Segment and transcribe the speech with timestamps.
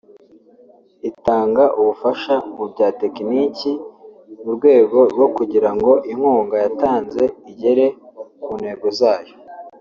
[1.09, 3.71] Itanga ubufasha mu bya tekiniki
[4.43, 7.85] mu rwego rwo kugira ngo inkunga yatanze igere
[8.43, 9.33] ku ntego zayo